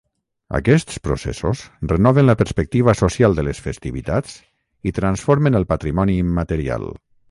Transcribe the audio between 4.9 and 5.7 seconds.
i transformen